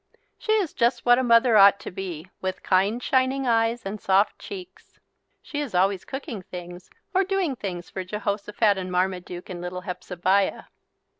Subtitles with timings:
[0.39, 4.39] She is just what a mother ought to be, with kind, shining eyes, and soft
[4.39, 4.99] cheeks.
[5.43, 10.63] She is always cooking things or doing things for Jehosophat and Marmaduke and little Hepzebiah.